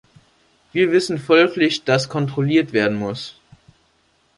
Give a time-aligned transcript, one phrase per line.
[0.73, 3.35] Wir wissen folglich, dass kontrolliert werden muss.